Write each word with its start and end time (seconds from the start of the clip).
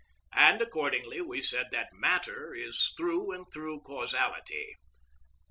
And 0.33 0.59
accordingly, 0.63 1.21
we 1.21 1.43
said 1.43 1.67
that 1.69 1.93
matter 1.93 2.55
is 2.55 2.91
through 2.97 3.33
and 3.33 3.45
through 3.53 3.81
causality. 3.81 4.77